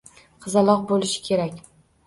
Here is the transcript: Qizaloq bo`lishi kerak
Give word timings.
Qizaloq 0.45 0.81
bo`lishi 0.93 1.23
kerak 1.31 1.63